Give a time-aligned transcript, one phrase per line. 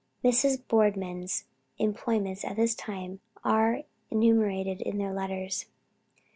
[0.23, 0.67] Mrs.
[0.67, 1.45] Boardman's
[1.77, 5.67] employments at this time are enumerated in their letters.